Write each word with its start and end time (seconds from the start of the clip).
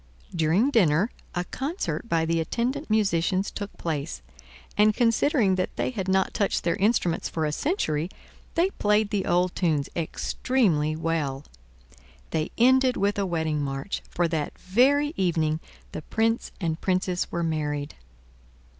During 0.35 0.71
dinner 0.71 1.11
a 1.35 1.43
concert 1.43 2.09
by 2.09 2.25
the 2.25 2.39
attendant 2.39 2.89
musicians 2.89 3.51
took 3.51 3.71
place, 3.77 4.23
and, 4.75 4.95
considering 4.95 5.53
they 5.75 5.91
had 5.91 6.07
not 6.07 6.33
touched 6.33 6.63
their 6.63 6.75
instruments 6.77 7.29
for 7.29 7.45
a 7.45 7.51
century, 7.51 8.09
they 8.55 8.71
played 8.71 9.11
the 9.11 9.27
old 9.27 9.55
tunes 9.55 9.89
extremely 9.95 10.95
well. 10.95 11.45
They 12.31 12.49
ended 12.57 12.97
with 12.97 13.19
a 13.19 13.27
wedding 13.27 13.61
march, 13.61 14.01
for 14.09 14.27
that 14.29 14.57
very 14.57 15.13
evening 15.17 15.59
the 15.91 16.01
Prince 16.01 16.51
and 16.59 16.81
Princess 16.81 17.31
were 17.31 17.43
married. 17.43 17.93